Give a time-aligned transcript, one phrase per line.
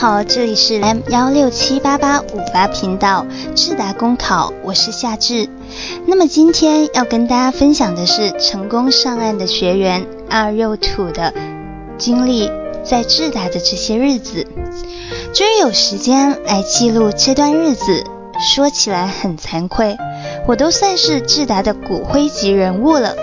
[0.00, 5.46] 好，这里是 M 幺六七八八五八频道智达公考，我是夏至。
[6.06, 11.34] 那么今天要跟大家分享的是成功上岸的学员二六土的
[11.98, 12.50] 经历，
[12.82, 14.46] 在智达的这些日子，
[15.34, 18.02] 终于有时间来记录这段日子。
[18.54, 19.98] 说起来很惭愧，
[20.48, 23.14] 我都算是智达的骨灰级人物了，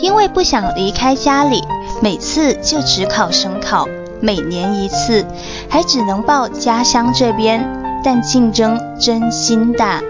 [0.00, 1.62] 因为不想离开家里，
[2.02, 3.88] 每次就只考省考。
[4.20, 5.24] 每年一次，
[5.68, 7.66] 还只能报家乡这边，
[8.02, 10.00] 但竞争真心大。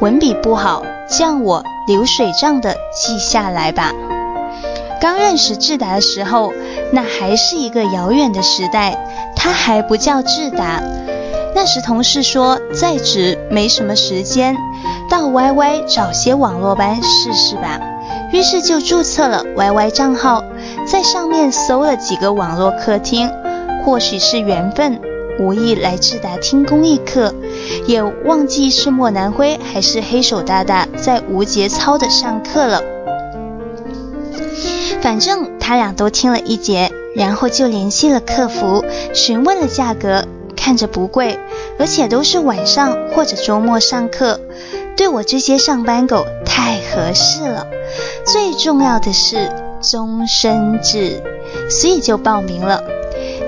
[0.00, 3.92] 文笔不好，叫我流水账的记下来吧。
[5.00, 6.52] 刚认识智达的时候，
[6.92, 8.96] 那还是一个遥远的时代，
[9.36, 10.82] 它还不叫智达。
[11.54, 14.56] 那时同事说在职没什么时间，
[15.08, 17.80] 到 YY 找些网络班试试吧。
[18.32, 20.42] 于是就注册了 YY 账号，
[20.86, 23.30] 在上面搜了几个网络客厅。
[23.84, 25.00] 或许是缘分，
[25.38, 27.34] 无意来智达听公益课，
[27.86, 32.82] 也忘记是莫南辉还是黑手大大在无节操的上课了。
[35.02, 40.24] 反正他俩都听了一节，然后就联系了客服，询问了价格，
[40.56, 41.38] 看着不贵，
[41.78, 44.40] 而且都是晚上或者周末上课，
[44.96, 47.66] 对我这些上班狗太合适了。
[48.24, 51.22] 最重要的是终身制，
[51.68, 52.82] 所以就报名了。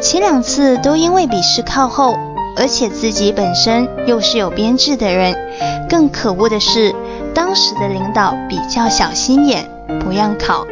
[0.01, 2.17] 前两次都因为笔试靠后，
[2.57, 5.35] 而且自己本身又是有编制的人，
[5.89, 6.95] 更可恶的是，
[7.35, 9.69] 当时的领导比较小心眼，
[10.01, 10.67] 不让考。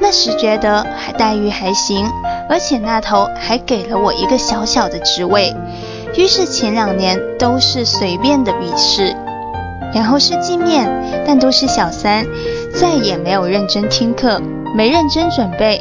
[0.00, 2.06] 那时觉得还待遇还行，
[2.48, 5.54] 而且那头还给了我一个小小的职位。
[6.16, 9.16] 于是前两年都是随便的笔试，
[9.94, 12.26] 然后是镜面，但都是小三，
[12.78, 14.40] 再也没有认真听课，
[14.76, 15.80] 没认真准备。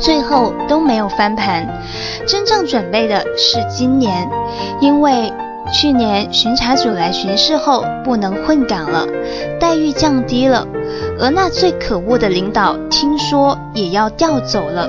[0.00, 1.68] 最后都没有翻盘，
[2.26, 4.28] 真正准备的是今年，
[4.80, 5.32] 因为
[5.72, 9.06] 去年巡查组来巡视后不能混岗了，
[9.60, 10.66] 待遇降低了，
[11.20, 14.88] 而那最可恶的领导听说也要调走了，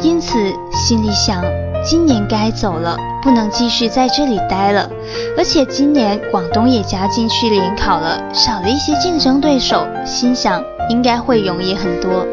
[0.00, 0.38] 因此
[0.72, 1.44] 心里想，
[1.84, 4.88] 今年该走了，不能继续在这里待了，
[5.36, 12.26] 而且今年广东也加进去联考了，少了一些竞争对手，心想应该会容易很多。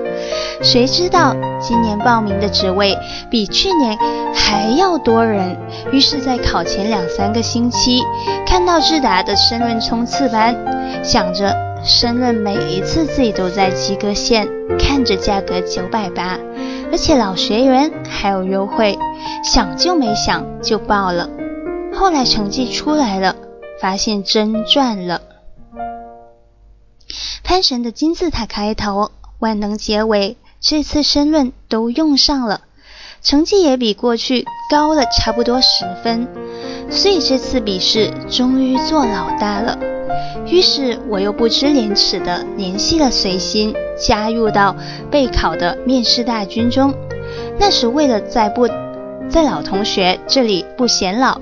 [0.62, 2.97] 谁知道今年报名的职位
[3.31, 3.97] 比去年
[4.34, 5.58] 还要多人，
[5.92, 8.03] 于是，在考前两三个星期，
[8.46, 10.53] 看到智达的申论冲刺班，
[11.03, 16.38] 想着申论每一次自己都在及格线，看着价格九百八，
[16.92, 19.00] 而且老学员还有优惠，
[19.46, 21.30] 想就没想就报了。
[21.94, 23.36] 后来成绩出来了，
[23.80, 25.22] 发现真赚了。
[27.44, 29.12] 潘神的金字塔开头。
[29.40, 32.62] 万能结尾，这次申论都用上了，
[33.22, 36.28] 成绩也比过去高了差不多十分，
[36.90, 39.78] 所以这次笔试终于做老大了。
[40.46, 44.75] 于是我又不知廉耻的联系了随心，加入到
[45.09, 46.94] 备考的面试大军中。
[47.58, 48.68] 那时为了在不
[49.30, 51.40] 在老同学这里不显老，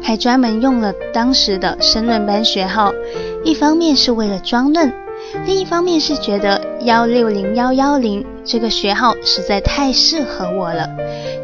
[0.00, 2.92] 还专门用了当时的申论班学号，
[3.42, 4.92] 一方面是为了装嫩。
[5.46, 10.86] 另一方面是觉得幺六零幺幺零这个学号实在太适合我了，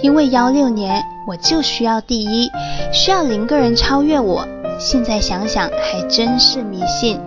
[0.02, 2.50] 因为幺六年我就需要第一，
[2.92, 4.46] 需要零个人超越我。
[4.78, 7.18] 现在想想还真是迷信。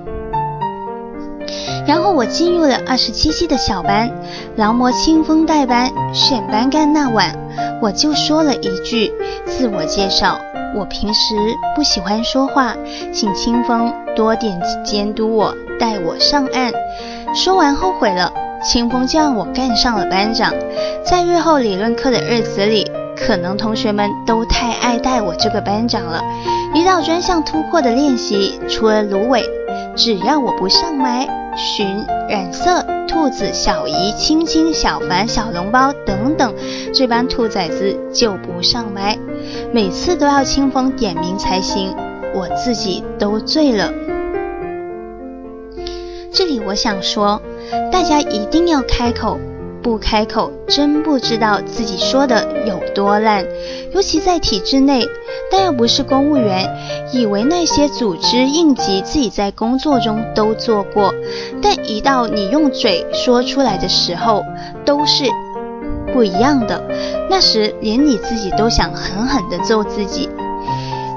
[1.87, 4.11] 然后我进入了二十七期的小班，
[4.57, 7.35] 劳模清风带班，选班干那晚，
[7.81, 9.11] 我就说了一句
[9.47, 10.39] 自我介绍。
[10.75, 11.35] 我平时
[11.75, 12.75] 不喜欢说话，
[13.11, 16.71] 请清风多点监督我，带我上岸。
[17.33, 18.31] 说完后悔了，
[18.63, 20.53] 清风就让我干上了班长。
[21.03, 22.85] 在日后理论课的日子里，
[23.17, 26.21] 可能同学们都太爱戴我这个班长了。
[26.75, 29.43] 一到专项突破的练习，除了芦苇，
[29.95, 36.53] 只要我不上麦、寻染色、兔子、小姨、青青、小凡、小笼包等等，
[36.93, 39.17] 这班兔崽子就不上麦。
[39.71, 41.95] 每次都要清风点名才行，
[42.35, 43.91] 我自己都醉了。
[46.45, 47.41] 这里我想说，
[47.89, 49.39] 大家一定要开口，
[49.81, 53.45] 不开口真不知道自己说的有多烂。
[53.93, 55.07] 尤其在体制内，
[55.49, 56.69] 但又不是公务员，
[57.13, 61.13] 以为那些组织应急自己在工作中都做过，
[61.61, 64.43] 但一到你用嘴说出来的时候，
[64.83, 65.23] 都是。
[66.11, 66.83] 不一样的，
[67.29, 70.27] 那时连你自己都想狠狠地揍自己。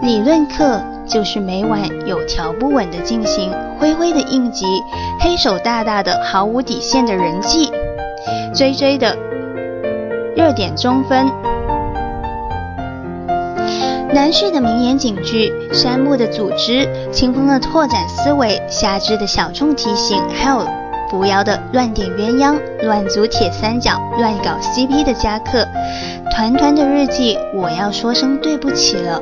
[0.02, 4.66] 理论课就是每晚有条不紊的进行，灰灰的应急，
[5.20, 7.70] 黑手大大的毫无底线的人际，
[8.54, 9.16] 追追的
[10.34, 11.26] 热点中分。
[14.12, 20.66] 南旭的名言警句，山木的组织，清风的拓展思维，夏至的小众提醒，还有
[21.10, 25.66] 扶摇的乱点鸳鸯，乱组铁三角，乱搞 CP 的加课。
[26.34, 29.18] 团团的日记，我要说声对不起了，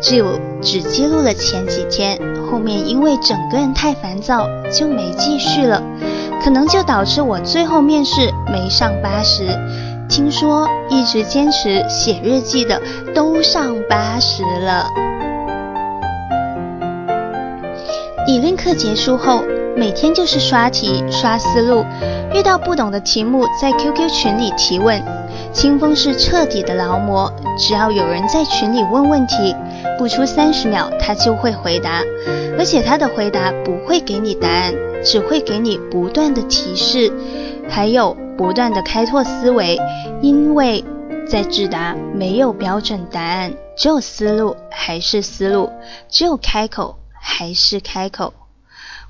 [0.00, 2.18] 只有只记录了前几天，
[2.50, 5.80] 后面因为整个人太烦躁，就没继续了，
[6.42, 9.46] 可能就导致我最后面试没上八十。
[10.08, 12.80] 听说一直坚持写日记的
[13.14, 14.88] 都上八十了。
[18.26, 19.44] 理论课结束后，
[19.76, 21.84] 每天就是刷题、刷思路，
[22.34, 25.00] 遇到不懂的题目在 QQ 群里提问。
[25.56, 29.56] 清风是彻底的劳模，只要有人在群里问问题，
[29.96, 32.02] 不出三十秒他就会回答，
[32.58, 37.10] 而且他的回答不会给你答案，只会给你不断的提示，
[37.70, 39.80] 还有不断的开拓思维，
[40.20, 40.84] 因为
[41.26, 45.70] 在智达没有标准答案，只有思路还是思路，
[46.10, 48.34] 只有开口还是开口。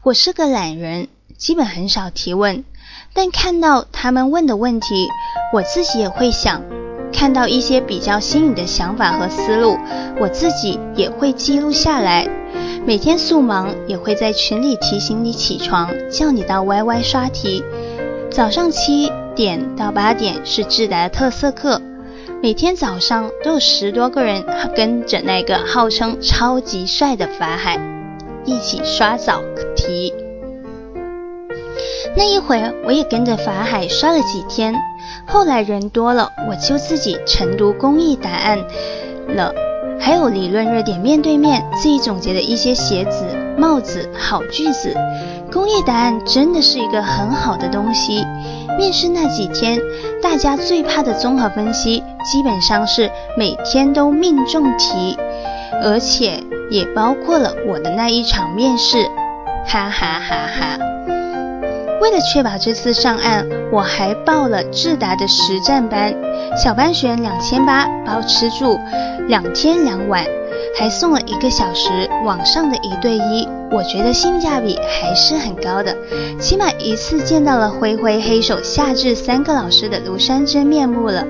[0.04, 2.64] 我是个懒人，基本很少提问。
[3.12, 5.08] 但看到他们问的问题，
[5.56, 6.60] 我自己也会想；
[7.10, 9.78] 看到一些比较新颖的想法和思路，
[10.20, 12.28] 我自己也会记录下来。
[12.84, 17.64] 每天速忙也会在群里提醒你起床，叫你到 YY 刷题。
[18.30, 21.80] 早上七点到八点是智达的特色课，
[22.42, 24.44] 每天早上都有十多个人
[24.76, 27.80] 跟着那个号称超级帅的法海
[28.44, 29.40] 一起刷早
[29.74, 30.12] 题。
[32.14, 34.74] 那一会儿，我也跟着法海刷了几天。
[35.26, 38.58] 后来人多了，我就自己晨读公益答案
[39.28, 39.52] 了，
[40.00, 43.24] 还有理论热点面对面自己总结的一些鞋子、
[43.58, 44.94] 帽子好句子。
[45.52, 48.24] 公益答案真的是一个很好的东西。
[48.78, 49.80] 面试那几天，
[50.22, 55.16] 大家最怕的综合分析，基本上是每天都命中题，
[55.82, 59.02] 而且也包括了我的那一场面试，
[59.66, 60.95] 哈哈哈哈。
[62.00, 66.14] 为了确保这次上岸，我还报了智达的实战班，
[66.56, 68.78] 小班学员两千八，包吃住，
[69.28, 70.24] 两天两晚，
[70.78, 71.90] 还送了一个小时
[72.24, 75.96] 网上的一对一，我觉得性价比还是很高的，
[76.38, 81.26] 起码一次见到了灰灰黑手夏至三个老师的庐山真面目了。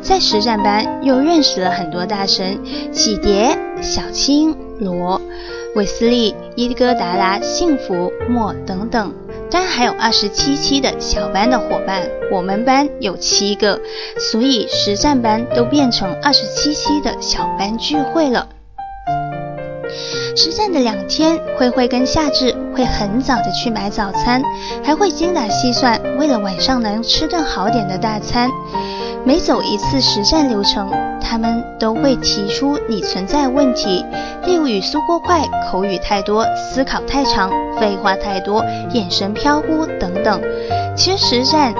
[0.00, 2.58] 在实战班又认识了很多大神，
[2.90, 5.20] 启蝶、小青、罗、
[5.74, 9.12] 韦斯利、伊戈达拉、幸福、莫等等。
[9.50, 13.80] 但还有二十七期的小班的伙伴，我们班有七个，
[14.30, 18.48] 所以实战班都变成二十七期的小班聚会了。
[20.36, 24.40] 实战的两天，慧慧跟夏至会很早的去买早餐，
[24.84, 28.48] 还会精打细算，为了晚上能吃顿好点的大餐。
[29.24, 30.90] 每走一次实战流程，
[31.20, 34.04] 他们都会提出你存在问题，
[34.44, 40.40] 例如语速过快、口语太多、思考太长、废话太多、眼神飘忽等等。
[40.96, 41.74] 其实实战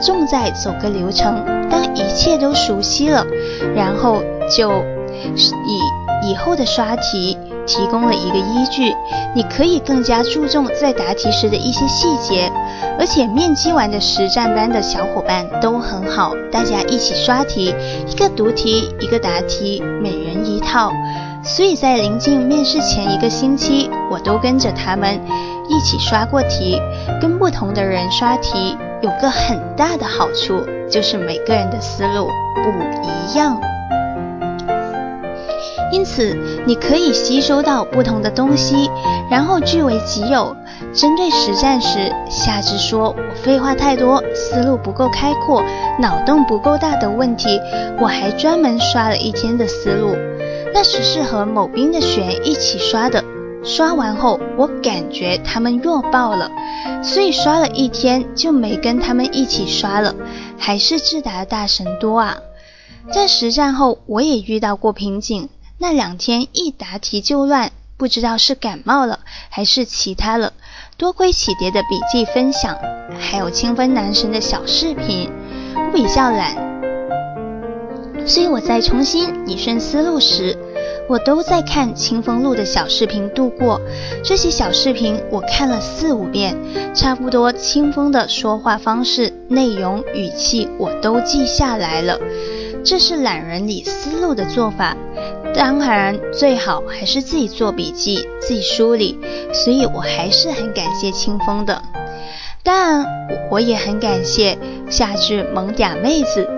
[0.00, 3.26] 重在走个流程，当一切都熟悉了，
[3.74, 4.22] 然后
[4.56, 7.36] 就以以后的刷题。
[7.68, 8.92] 提供了一个依据，
[9.36, 12.50] 你可以更加注重在答题时的一些细节，
[12.98, 17.74] 而且面基完的实战班的小伙伴都很好，大家一起刷题，
[18.08, 20.90] 一个读题，一个答题，每人一套。
[21.44, 25.20] 所以在临近面试前一个星期，我都跟着他们
[25.68, 26.80] 一起刷过题。
[27.20, 32.70] 跟不同的人刷题有个很大的好处，就是每个人的思路不
[33.02, 33.60] 一样。
[35.90, 38.90] 因此，你可以吸收到不同的东西，
[39.30, 40.54] 然后据为己有。
[40.92, 45.62] 针对实战时，夏至说我废话太多，思路不够开阔，
[45.98, 47.60] 脑洞不够大的问题，
[48.00, 50.14] 我还专门刷了一天的思路。
[50.72, 53.24] 那时是和某兵的学员一起刷的，
[53.64, 56.50] 刷完后我感觉他们弱爆了，
[57.02, 60.14] 所以刷了一天就没跟他们一起刷了。
[60.58, 62.36] 还是智达的大神多啊！
[63.10, 65.48] 在实战后，我也遇到过瓶颈。
[65.80, 70.52] 那两天一答题就乱，不知道是感冒了还是其他了。
[70.96, 72.76] 多亏启蝶的笔记分享，
[73.20, 75.30] 还有清风男神的小视频。
[75.76, 76.56] 我比较懒，
[78.26, 80.58] 所以我在重新理顺思路时，
[81.08, 83.80] 我都在看清风录的小视频度过。
[84.24, 86.56] 这些小视频我看了四五遍，
[86.92, 92.18] 差不多清风的说话方式、内容、语气我都记下来了。
[92.84, 94.96] 这是懒人理思路的做法。
[95.58, 99.18] 当然，最好还是自己做笔记、自己梳理，
[99.52, 101.82] 所以我还是很感谢清风的。
[102.62, 103.04] 当然，
[103.50, 104.56] 我也很感谢
[104.88, 106.48] 夏至萌嗲妹子，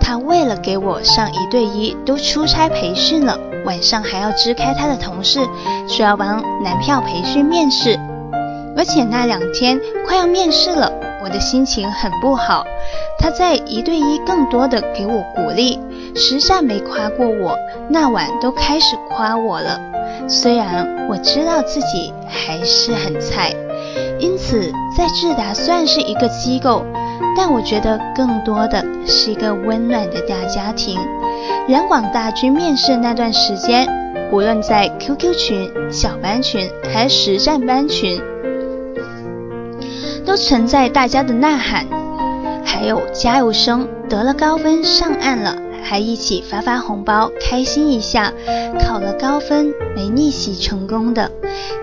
[0.00, 5.40] 她为了给我上一对一，都出差培训了，晚上还要支开她的同事，
[5.86, 8.00] 说要帮男票培训面试，
[8.74, 10.90] 而且那两天快要面试了，
[11.22, 12.64] 我的心情很不好。
[13.18, 15.78] 她在一对一更多的给我鼓励，
[16.16, 17.56] 实战没夸过我，
[17.88, 19.78] 那晚都开始夸我了。
[20.26, 23.54] 虽然我知道自己还是很菜，
[24.18, 26.84] 因此在智达算是一个机构。
[27.36, 30.98] 但我觉得更多的是一个温暖的大家庭。
[31.68, 33.86] 人广大军面试那段时间，
[34.32, 38.18] 无论在 QQ 群、小班群还是实战班群，
[40.24, 41.86] 都存在大家的呐喊，
[42.64, 43.86] 还有加油声。
[44.08, 45.56] 得了高分上岸了，
[45.88, 48.32] 还一起发发红包，开心一下。
[48.80, 51.30] 考了高分没逆袭成功的，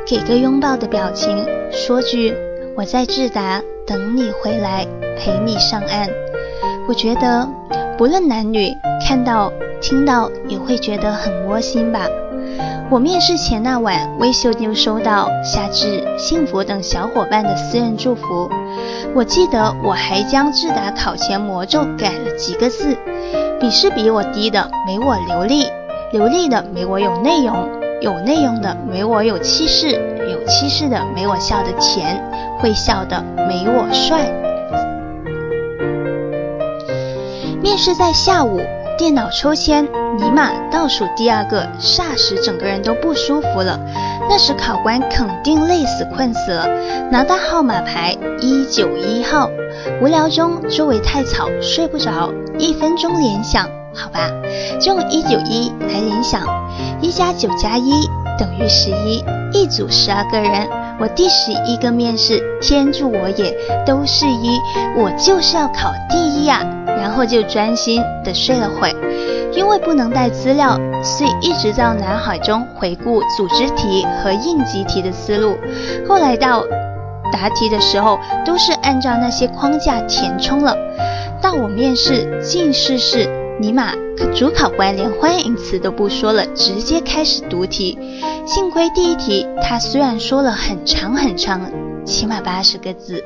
[0.06, 2.36] 给个拥抱的表情，说句
[2.76, 4.86] 我在智达等你回来。
[5.16, 6.10] 陪你上岸，
[6.88, 7.48] 我觉得
[7.98, 8.74] 不论男女，
[9.08, 12.06] 看到听到也会觉得很窝心吧。
[12.90, 18.50] 我面试前那晚，微秀就收到夏至、幸福等小伙伴的私人祝福。
[19.16, 22.98] 我记得我还将智达考前魔咒改了几个字：
[23.64, 25.66] 笔是比我低的没我流利，
[26.12, 27.70] 流利的没我有内容，
[28.02, 29.92] 有内容的没我有气势，
[30.30, 32.22] 有气势的没我笑得甜，
[32.60, 34.30] 会笑的没我帅。
[37.62, 38.60] 面试在下午，
[38.98, 39.86] 电脑抽签，
[40.18, 43.80] 尼玛倒数第二个，霎时整个人都不舒服了。
[44.30, 46.68] 那时考官肯定累死困死了，
[47.12, 49.50] 拿到号码牌一九一号，
[50.02, 54.30] 无聊中周围太吵睡不着，一分钟联想，好吧，
[54.82, 56.42] 就用一九一来联想，
[57.02, 57.92] 一加九加一
[58.40, 60.68] 等于十一，一组十二个人，
[61.00, 64.58] 我第十一个面试，天助我也，都是一，
[64.98, 66.66] 我就是要考第一呀。
[67.04, 68.96] 然后就专心的睡了会，
[69.52, 75.58] 因为不能带资料，所以一直在脑海中回顾组织题和应急题的思路。
[76.08, 76.64] 后来到
[77.30, 80.78] 答题的时候，都是按照那些框架填充了。
[81.42, 83.28] 到我面试进试试，
[83.60, 83.92] 尼玛，
[84.34, 88.00] 主考官连欢迎词都不说了，直接开始读题。
[88.46, 91.70] 幸亏第一题他虽然说了很长很长，
[92.06, 93.22] 起码八十个字。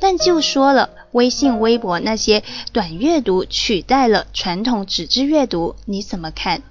[0.00, 6.62] 但就说了，微信、微博那些短阅读取代了传统纸质阅读，你怎么看？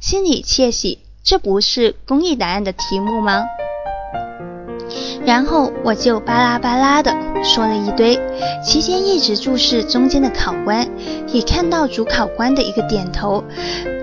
[0.00, 3.44] 心里窃喜，这不是公益答案的题目吗？
[5.24, 8.18] 然后我就巴拉巴拉的说了一堆，
[8.62, 10.88] 期间一直注视中间的考官，
[11.28, 13.44] 也看到主考官的一个点头，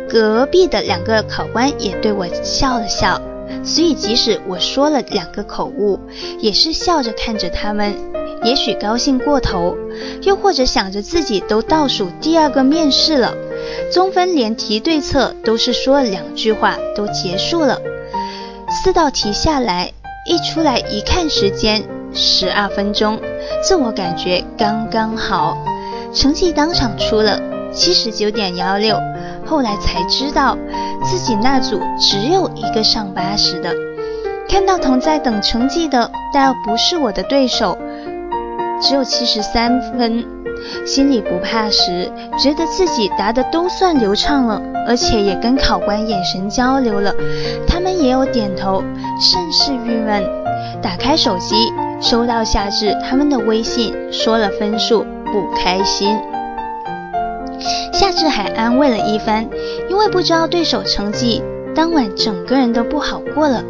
[0.10, 3.22] 隔壁的两个考官也对我笑了笑，
[3.64, 6.00] 所以即使我说了两个口误，
[6.40, 7.94] 也是笑着看着他们。
[8.44, 9.76] 也许高兴过头，
[10.24, 13.36] 又或者想着自己都倒数第二个面试了，
[13.92, 17.80] 中分连题对策都是说了两句话都结束了。
[18.70, 19.92] 四道题下来，
[20.26, 23.20] 一出来一看时间，十二分钟，
[23.62, 25.58] 自我感觉刚刚好。
[26.14, 27.40] 成绩当场出了
[27.74, 28.98] 七十九点幺六，
[29.46, 30.58] 后来才知道
[31.04, 33.76] 自己那组只有一个上八十的。
[34.48, 37.78] 看到同在等成绩的，但不是我的对手。
[38.82, 40.26] 只有七十三分，
[40.86, 47.14] 心里不怕时，觉得自己答的都算流畅了，而且也跟考官眼神交流了，
[47.68, 48.84] 他们也有点头，
[49.22, 50.24] 甚是郁闷。
[50.82, 51.56] 打开手机，
[52.00, 56.18] 收到夏至他们的微信，说了分数，不开心。
[57.92, 59.48] 夏至还安慰了一番，
[59.90, 61.44] 因为不知道对手成绩，
[61.76, 63.62] 当晚整个人都不好过了。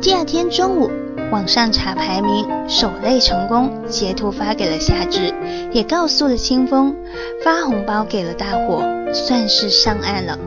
[0.00, 0.90] 第二天中午。
[1.34, 5.34] 网上查排名，首类成功，截图发给了夏至，
[5.72, 6.94] 也告诉了清风，
[7.42, 10.38] 发红包给了大伙，算是上岸了。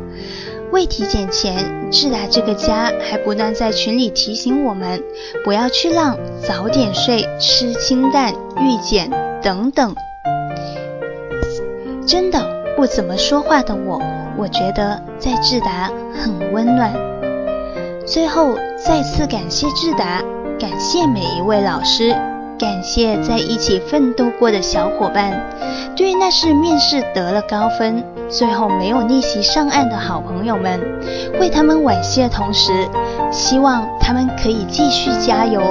[0.72, 5.03] 未体检前，智达这个家还不断在群里提醒我们，
[5.44, 9.12] 不要去浪，早点睡，吃清淡，预检
[9.44, 9.94] 等等。
[12.06, 14.01] 真的不怎么说话的我，
[14.38, 16.94] 我觉得在智达很温暖。
[18.06, 20.24] 最后再次感谢智达。
[20.58, 22.15] 感谢每一位老师，
[22.58, 25.34] 感谢在一起奋斗过的小伙伴。
[25.94, 30.79] 对于那是面试得了高分，最后没有逆袭上岸的好朋友们，
[31.38, 32.88] 为他们惋惜的同时，
[33.29, 35.62] 希望他们可以继续加油，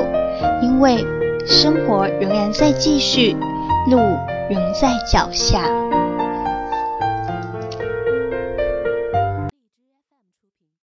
[0.61, 1.03] 因为
[1.47, 3.35] 生活仍然在继续，
[3.91, 3.97] 路
[4.51, 5.63] 仍在脚下。